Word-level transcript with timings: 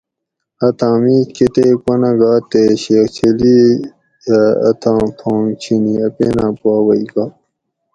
اتھاں 0.65 0.95
میش 1.03 1.25
کتیک 1.35 1.75
پونہ 1.83 2.11
گا 2.19 2.33
تے 2.49 2.61
شیخ 2.81 3.05
چلی 3.15 3.57
اۤ 4.35 4.53
اتھاں 4.69 5.01
پھانگ 5.19 5.49
چھینی 5.61 5.93
اپینہ 6.07 6.45
پا 6.59 6.73
وُئ 6.85 7.03
گا 7.13 7.25